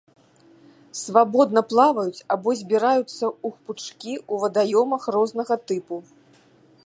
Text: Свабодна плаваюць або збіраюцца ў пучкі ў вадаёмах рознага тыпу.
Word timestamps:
Свабодна 0.99 1.61
плаваюць 1.73 2.25
або 2.37 2.49
збіраюцца 2.63 3.13
ў 3.13 3.53
пучкі 3.67 4.13
ў 4.31 4.33
вадаёмах 4.45 5.01
рознага 5.17 5.55
тыпу. 5.73 5.95